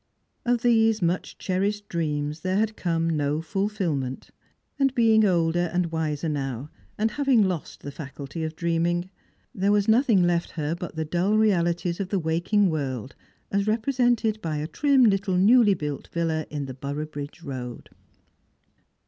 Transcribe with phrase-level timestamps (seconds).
[0.47, 4.31] Of these much cherished dreams there had come no fulfilment;
[4.79, 9.11] and being older and wiser now, and having lost the faculty of dreaming,
[9.53, 13.13] there was nothing left her but the dull realities of the waking world
[13.51, 17.91] as represented by a trim little newly built villa in the Borough bridge road.